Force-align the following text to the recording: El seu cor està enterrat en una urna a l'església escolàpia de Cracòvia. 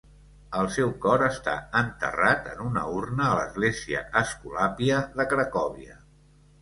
El 0.59 0.69
seu 0.75 0.93
cor 1.03 1.23
està 1.25 1.53
enterrat 1.81 2.49
en 2.53 2.63
una 2.69 2.85
urna 3.01 3.27
a 3.29 3.35
l'església 3.43 4.01
escolàpia 4.23 5.03
de 5.21 5.27
Cracòvia. 5.35 6.01